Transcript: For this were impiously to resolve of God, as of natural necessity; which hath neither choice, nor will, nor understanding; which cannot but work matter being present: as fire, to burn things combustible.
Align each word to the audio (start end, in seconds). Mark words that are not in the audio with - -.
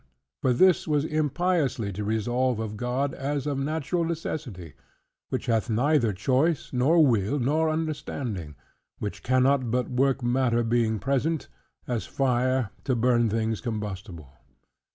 For 0.41 0.51
this 0.51 0.87
were 0.87 1.05
impiously 1.07 1.93
to 1.93 2.03
resolve 2.03 2.59
of 2.59 2.75
God, 2.75 3.13
as 3.13 3.45
of 3.45 3.59
natural 3.59 4.03
necessity; 4.03 4.73
which 5.29 5.45
hath 5.45 5.69
neither 5.69 6.11
choice, 6.11 6.73
nor 6.73 7.05
will, 7.05 7.37
nor 7.37 7.69
understanding; 7.69 8.55
which 8.97 9.21
cannot 9.21 9.69
but 9.69 9.91
work 9.91 10.23
matter 10.23 10.63
being 10.63 10.97
present: 10.97 11.49
as 11.87 12.07
fire, 12.07 12.71
to 12.85 12.95
burn 12.95 13.29
things 13.29 13.61
combustible. 13.61 14.33